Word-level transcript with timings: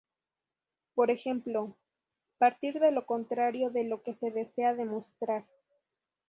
Por 0.95 1.11
ejemplo, 1.11 1.77
partir 2.39 2.79
de 2.79 2.89
lo 2.89 3.05
contrario 3.05 3.69
de 3.69 3.83
lo 3.83 4.01
que 4.01 4.15
se 4.15 4.31
desea 4.31 4.73
demostrar. 4.73 5.45